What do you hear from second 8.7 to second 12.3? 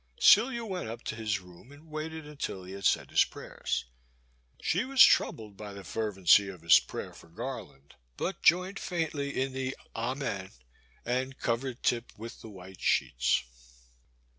faintly in the Amen, and covered Tip